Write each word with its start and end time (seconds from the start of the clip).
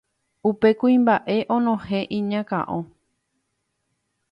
upe 0.49 0.69
kuimba'e 0.79 1.37
onohẽ 1.55 2.01
iñakão 2.17 2.81